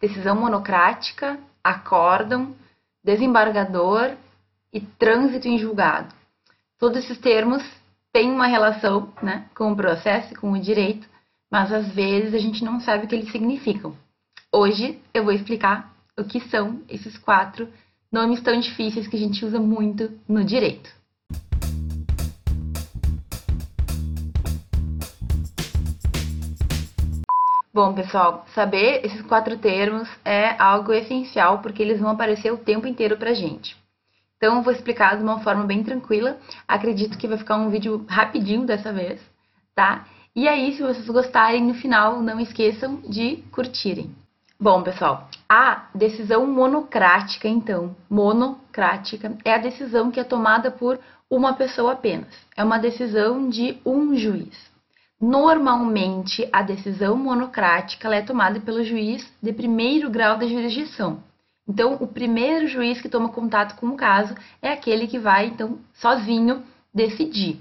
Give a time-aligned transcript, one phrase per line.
[0.00, 2.54] decisão monocrática, acórdão,
[3.04, 4.16] desembargador
[4.72, 6.14] e trânsito em julgado.
[6.78, 7.62] Todos esses termos
[8.12, 11.06] têm uma relação né, com o processo, com o direito,
[11.50, 13.94] mas às vezes a gente não sabe o que eles significam.
[14.52, 17.68] Hoje eu vou explicar o que são esses quatro
[18.10, 20.90] nomes tão difíceis que a gente usa muito no direito.
[27.72, 32.88] Bom, pessoal, saber esses quatro termos é algo essencial porque eles vão aparecer o tempo
[32.88, 33.76] inteiro pra gente.
[34.36, 36.36] Então, eu vou explicar de uma forma bem tranquila.
[36.66, 39.20] Acredito que vai ficar um vídeo rapidinho dessa vez,
[39.72, 40.04] tá?
[40.34, 44.10] E aí, se vocês gostarem, no final, não esqueçam de curtirem.
[44.58, 50.98] Bom, pessoal, a decisão monocrática, então, monocrática, é a decisão que é tomada por
[51.30, 52.34] uma pessoa apenas.
[52.56, 54.70] É uma decisão de um juiz.
[55.20, 61.22] Normalmente, a decisão monocrática é tomada pelo juiz de primeiro grau da jurisdição.
[61.68, 65.78] Então, o primeiro juiz que toma contato com o caso é aquele que vai, então,
[65.92, 67.60] sozinho decidir.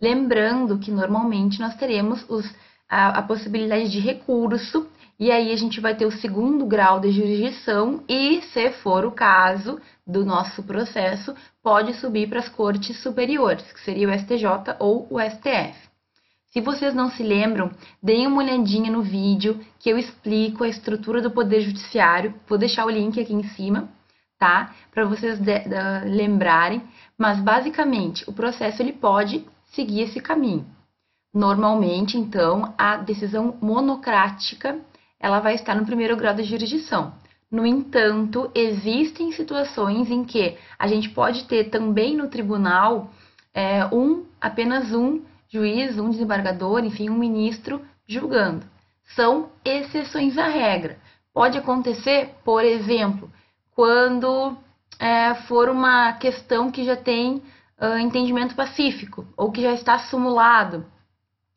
[0.00, 2.48] Lembrando que normalmente nós teremos os,
[2.88, 7.10] a, a possibilidade de recurso, e aí a gente vai ter o segundo grau de
[7.10, 13.70] jurisdição, e se for o caso do nosso processo, pode subir para as cortes superiores,
[13.72, 15.89] que seria o STJ ou o STF.
[16.52, 17.70] Se vocês não se lembram,
[18.02, 22.34] deem uma olhadinha no vídeo que eu explico a estrutura do Poder Judiciário.
[22.48, 23.88] Vou deixar o link aqui em cima,
[24.36, 24.74] tá?
[24.92, 26.82] Para vocês de, de, lembrarem.
[27.16, 30.66] Mas, basicamente, o processo ele pode seguir esse caminho.
[31.32, 34.80] Normalmente, então, a decisão monocrática
[35.20, 37.14] ela vai estar no primeiro grau de jurisdição.
[37.48, 43.10] No entanto, existem situações em que a gente pode ter também no tribunal
[43.54, 45.20] é, um, apenas um
[45.50, 48.64] juiz, um desembargador, enfim, um ministro julgando.
[49.14, 50.98] São exceções à regra.
[51.34, 53.30] Pode acontecer, por exemplo,
[53.74, 54.56] quando
[54.98, 57.42] é, for uma questão que já tem
[57.80, 60.86] uh, entendimento pacífico ou que já está simulado.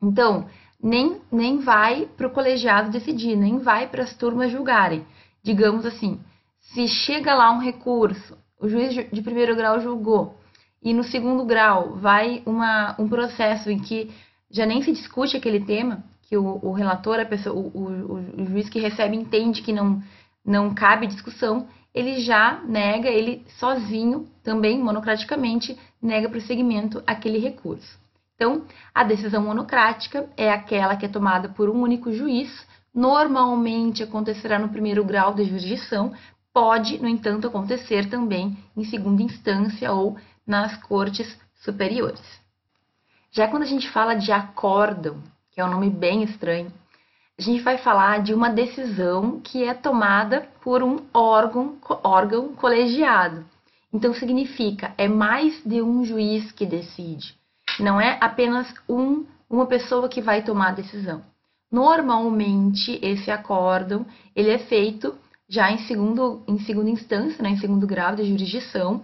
[0.00, 0.46] Então,
[0.82, 5.06] nem, nem vai para o colegiado decidir, nem vai para as turmas julgarem.
[5.42, 6.20] Digamos assim,
[6.60, 10.38] se chega lá um recurso, o juiz de primeiro grau julgou,
[10.82, 14.10] e no segundo grau vai uma, um processo em que
[14.50, 18.46] já nem se discute aquele tema, que o, o relator, a pessoa, o, o, o,
[18.46, 20.02] juiz que recebe entende que não,
[20.44, 27.98] não cabe discussão, ele já nega, ele sozinho, também monocraticamente, nega prosseguimento aquele recurso.
[28.34, 28.64] Então,
[28.94, 34.68] a decisão monocrática é aquela que é tomada por um único juiz, normalmente acontecerá no
[34.68, 36.12] primeiro grau de jurisdição,
[36.52, 40.16] pode, no entanto, acontecer também em segunda instância ou
[40.46, 42.22] nas cortes superiores.
[43.30, 46.72] Já quando a gente fala de acórdão, que é um nome bem estranho,
[47.38, 53.44] a gente vai falar de uma decisão que é tomada por um órgão, órgão colegiado.
[53.92, 57.34] Então significa é mais de um juiz que decide.
[57.80, 61.22] Não é apenas um, uma pessoa que vai tomar a decisão.
[61.70, 64.04] Normalmente esse acórdão
[64.36, 65.14] ele é feito
[65.48, 69.02] já em segundo, em segunda instância, né, em segundo grau de jurisdição,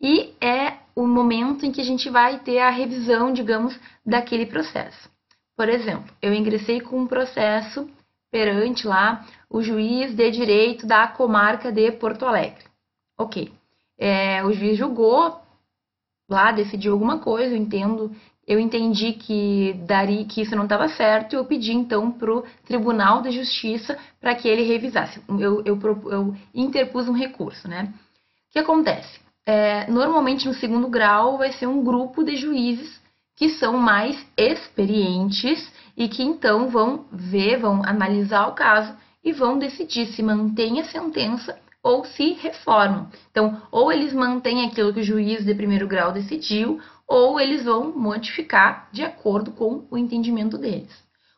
[0.00, 5.10] e é o momento em que a gente vai ter a revisão, digamos, daquele processo.
[5.56, 7.88] Por exemplo, eu ingressei com um processo
[8.30, 12.64] perante lá o juiz de direito da comarca de Porto Alegre.
[13.18, 13.52] Ok.
[13.98, 15.40] É, o juiz julgou
[16.28, 18.14] lá, decidiu alguma coisa, eu entendo,
[18.46, 22.44] eu entendi que daria que isso não estava certo, e eu pedi então para o
[22.64, 25.20] Tribunal de Justiça para que ele revisasse.
[25.28, 25.78] Eu, eu,
[26.10, 27.92] eu interpus um recurso, né?
[28.48, 29.20] O que acontece?
[29.46, 33.00] É, normalmente no segundo grau vai ser um grupo de juízes
[33.36, 39.58] que são mais experientes e que então vão ver, vão analisar o caso e vão
[39.58, 43.08] decidir se mantém a sentença ou se reformam.
[43.30, 47.90] Então, ou eles mantêm aquilo que o juiz de primeiro grau decidiu, ou eles vão
[47.96, 50.92] modificar de acordo com o entendimento deles.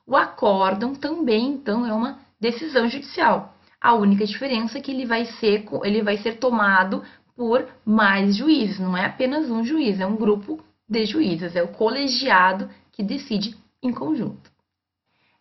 [0.07, 3.55] O acórdão também, então, é uma decisão judicial.
[3.81, 7.03] A única diferença é que ele vai ser, ele vai ser tomado
[7.37, 11.69] por mais juízes, não é apenas um juiz, é um grupo de juízes, é o
[11.69, 14.51] colegiado que decide em conjunto.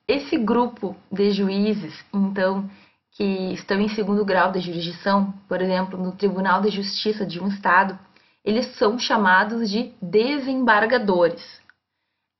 [0.07, 2.69] Esse grupo de juízes, então,
[3.11, 7.47] que estão em segundo grau de jurisdição, por exemplo, no Tribunal de Justiça de um
[7.47, 7.97] Estado,
[8.43, 11.61] eles são chamados de desembargadores.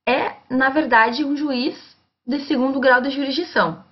[0.07, 1.77] É, na verdade, um juiz
[2.25, 3.83] de segundo grau de jurisdição.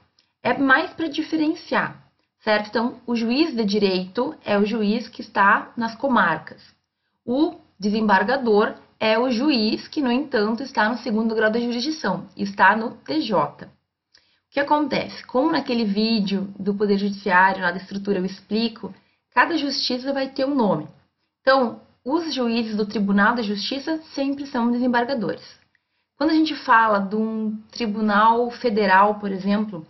[0.41, 2.08] É mais para diferenciar
[2.39, 2.69] certo?
[2.69, 6.61] Então, o juiz de direito é o juiz que está nas comarcas.
[7.25, 12.75] O desembargador é o juiz que, no entanto, está no segundo grau da jurisdição, está
[12.75, 13.65] no TJ.
[13.65, 15.23] O que acontece?
[15.25, 18.93] Como naquele vídeo do Poder Judiciário, lá da estrutura, eu explico,
[19.31, 20.87] cada justiça vai ter um nome.
[21.41, 25.59] Então, os juízes do Tribunal da Justiça sempre são desembargadores.
[26.17, 29.85] Quando a gente fala de um tribunal federal, por exemplo,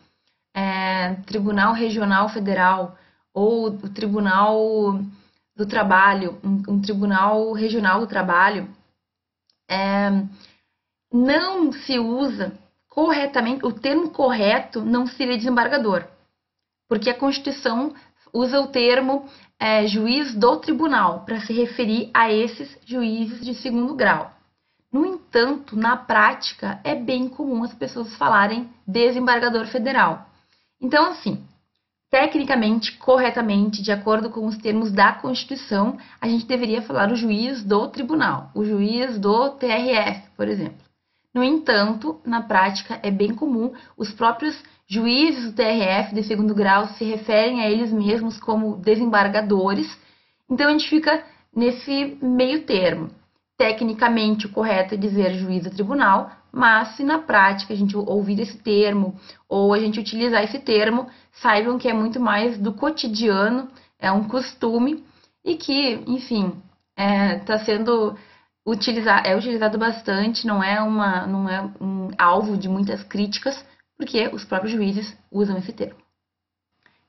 [0.54, 2.98] é, Tribunal Regional Federal
[3.34, 5.00] ou o Tribunal
[5.56, 8.70] do Trabalho, um, um Tribunal Regional do Trabalho,
[9.70, 10.10] é,
[11.12, 12.54] não se usa
[12.88, 16.06] corretamente, o termo correto não seria desembargador,
[16.88, 17.94] porque a Constituição
[18.34, 19.28] usa o termo
[19.60, 24.32] é, juiz do tribunal para se referir a esses juízes de segundo grau.
[24.92, 30.29] No entanto, na prática, é bem comum as pessoas falarem desembargador federal.
[30.82, 31.44] Então, assim,
[32.10, 37.64] tecnicamente, corretamente, de acordo com os termos da Constituição, a gente deveria falar o juiz
[37.64, 40.90] do tribunal, o juiz do TRF, por exemplo.
[41.34, 46.88] No entanto, na prática é bem comum os próprios juízes do TRF de segundo grau
[46.88, 49.88] se referem a eles mesmos como desembargadores.
[50.50, 51.24] Então a gente fica
[51.56, 53.12] nesse meio termo.
[53.58, 58.40] Tecnicamente, o correto é dizer juiz do tribunal, mas se na prática a gente ouvir
[58.40, 59.16] esse termo
[59.48, 63.70] ou a gente utilizar esse termo, saibam que é muito mais do cotidiano,
[64.00, 65.04] é um costume
[65.44, 66.54] e que, enfim,
[66.98, 68.16] está é, tá sendo
[68.66, 73.64] utilizar, é utilizado bastante, não é, uma, não é um alvo de muitas críticas,
[73.98, 76.00] porque os próprios juízes usam esse termo.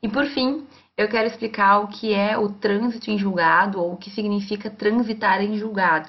[0.02, 0.66] E por fim,
[0.96, 5.42] eu quero explicar o que é o trânsito em julgado ou o que significa transitar
[5.42, 6.08] em julgado.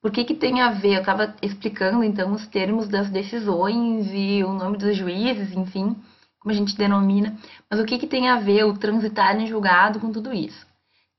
[0.00, 0.94] Por que, que tem a ver?
[0.94, 5.96] Eu estava explicando então os termos das decisões e o nome dos juízes, enfim,
[6.38, 7.36] como a gente denomina,
[7.70, 10.70] mas o que, que tem a ver o transitar em julgado com tudo isso?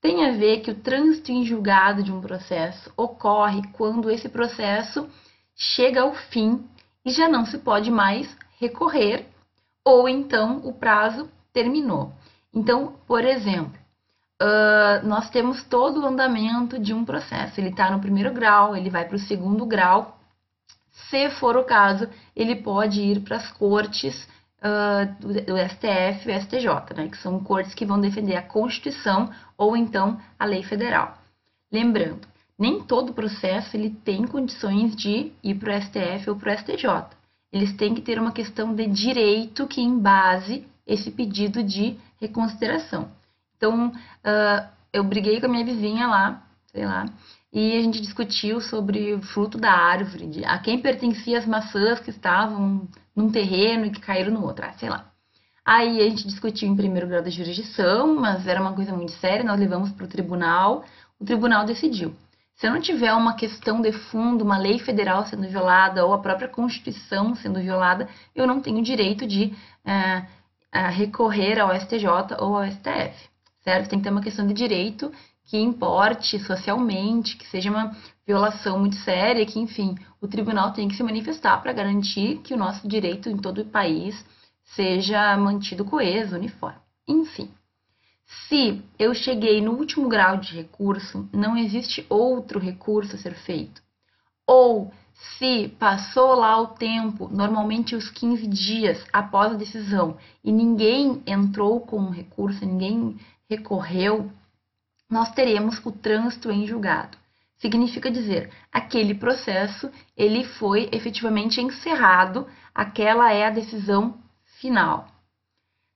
[0.02, 5.08] tem a ver que o trânsito em julgado de um processo ocorre quando esse processo
[5.54, 6.66] chega ao fim
[7.04, 9.28] e já não se pode mais recorrer,
[9.84, 12.12] ou então o prazo terminou.
[12.52, 13.80] Então, por exemplo,
[14.42, 17.60] uh, nós temos todo o andamento de um processo.
[17.60, 20.18] Ele está no primeiro grau, ele vai para o segundo grau.
[20.90, 24.28] Se for o caso, ele pode ir para as cortes
[24.58, 26.66] uh, do, STF e STJ,
[26.96, 31.16] né, que são cortes que vão defender a Constituição ou então a lei federal.
[31.70, 32.26] Lembrando,
[32.58, 36.86] nem todo processo ele tem condições de ir para o STF ou para o STJ.
[37.52, 43.10] Eles têm que ter uma questão de direito que embase esse pedido de reconsideração.
[43.62, 47.04] Então, uh, eu briguei com a minha vizinha lá, sei lá,
[47.52, 52.00] e a gente discutiu sobre o fruto da árvore, de a quem pertencia as maçãs
[52.00, 55.06] que estavam num terreno e que caíram no outro, ah, sei lá.
[55.64, 59.44] Aí a gente discutiu em primeiro grau da jurisdição, mas era uma coisa muito séria,
[59.44, 60.84] nós levamos para o tribunal,
[61.20, 62.12] o tribunal decidiu.
[62.56, 66.48] Se não tiver uma questão de fundo, uma lei federal sendo violada ou a própria
[66.48, 69.54] Constituição sendo violada, eu não tenho direito de
[69.84, 72.08] é, recorrer ao STJ
[72.40, 73.31] ou ao STF,
[73.62, 73.88] certo?
[73.88, 75.12] Tem que ter uma questão de direito
[75.44, 80.96] que importe socialmente, que seja uma violação muito séria, que, enfim, o tribunal tem que
[80.96, 84.24] se manifestar para garantir que o nosso direito em todo o país
[84.64, 86.78] seja mantido coeso, uniforme.
[87.06, 87.50] Enfim,
[88.48, 93.82] se eu cheguei no último grau de recurso, não existe outro recurso a ser feito.
[94.46, 94.92] Ou
[95.38, 101.80] se passou lá o tempo, normalmente os 15 dias após a decisão, e ninguém entrou
[101.80, 103.16] com um recurso, ninguém
[103.52, 104.30] recorreu,
[105.08, 107.18] nós teremos o trânsito em julgado.
[107.58, 114.18] Significa dizer, aquele processo ele foi efetivamente encerrado, aquela é a decisão
[114.58, 115.06] final.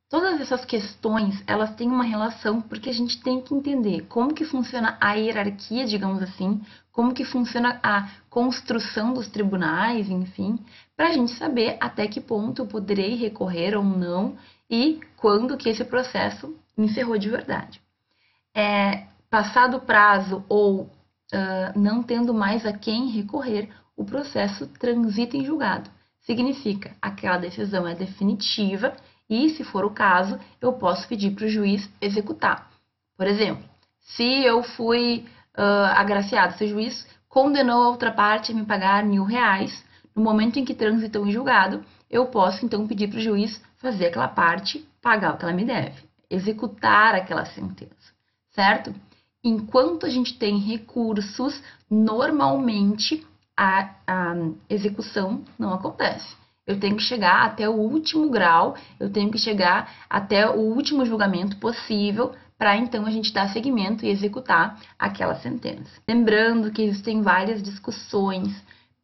[0.08, 4.44] Todas essas questões, elas têm uma relação porque a gente tem que entender como que
[4.44, 6.60] funciona a hierarquia, digamos assim,
[6.96, 10.58] como que funciona a construção dos tribunais, enfim,
[10.96, 14.36] para a gente saber até que ponto eu poderei recorrer ou não
[14.68, 17.80] e quando que esse processo encerrou de verdade
[18.56, 25.36] é, passado o prazo ou uh, não tendo mais a quem recorrer, o processo transita
[25.36, 25.90] em julgado.
[26.22, 28.96] Significa aquela decisão é definitiva
[29.28, 32.70] e, se for o caso, eu posso pedir para o juiz executar.
[33.14, 33.62] Por exemplo,
[34.00, 39.04] se eu fui uh, agraciado, se o juiz condenou a outra parte a me pagar
[39.04, 39.84] mil reais,
[40.14, 44.06] no momento em que transitou em julgado, eu posso então pedir para o juiz fazer
[44.06, 48.16] aquela parte pagar o que ela me deve, executar aquela sentença
[48.56, 48.92] certo?
[49.44, 53.24] Enquanto a gente tem recursos, normalmente
[53.56, 54.34] a, a
[54.68, 56.34] execução não acontece.
[56.66, 61.04] Eu tenho que chegar até o último grau, eu tenho que chegar até o último
[61.04, 66.00] julgamento possível para então a gente dar seguimento e executar aquela sentença.
[66.08, 68.52] Lembrando que existem várias discussões,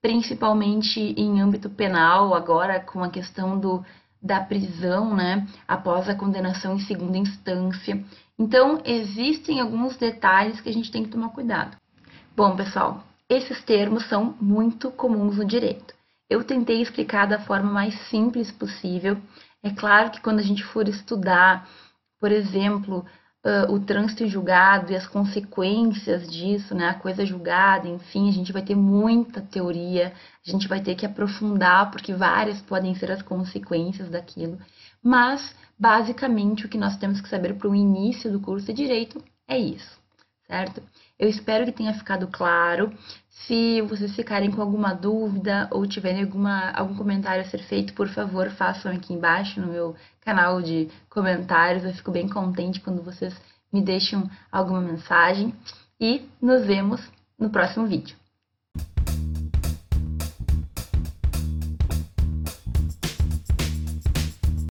[0.00, 3.84] principalmente em âmbito penal, agora com a questão do,
[4.20, 8.02] da prisão, né, após a condenação em segunda instância.
[8.38, 11.76] Então, existem alguns detalhes que a gente tem que tomar cuidado.
[12.34, 15.94] Bom, pessoal, esses termos são muito comuns no direito.
[16.28, 19.18] Eu tentei explicar da forma mais simples possível.
[19.62, 21.68] É claro que quando a gente for estudar,
[22.18, 23.04] por exemplo,
[23.44, 28.52] uh, o trânsito julgado e as consequências disso, né, a coisa julgada, enfim, a gente
[28.52, 30.12] vai ter muita teoria,
[30.46, 34.58] a gente vai ter que aprofundar, porque várias podem ser as consequências daquilo.
[35.02, 39.22] Mas, basicamente, o que nós temos que saber para o início do curso de Direito
[39.48, 40.00] é isso,
[40.46, 40.82] certo?
[41.22, 42.92] Eu espero que tenha ficado claro.
[43.30, 48.08] Se vocês ficarem com alguma dúvida ou tiverem alguma, algum comentário a ser feito, por
[48.08, 51.84] favor, façam aqui embaixo no meu canal de comentários.
[51.84, 53.32] Eu fico bem contente quando vocês
[53.72, 55.54] me deixam alguma mensagem.
[56.00, 57.00] E nos vemos
[57.38, 58.16] no próximo vídeo.